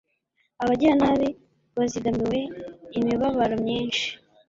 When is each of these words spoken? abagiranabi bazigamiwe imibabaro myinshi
abagiranabi 0.63 1.29
bazigamiwe 1.77 2.39
imibabaro 2.99 3.55
myinshi 3.63 4.05